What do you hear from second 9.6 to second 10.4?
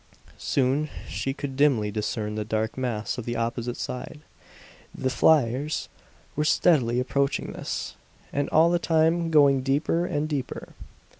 deeper and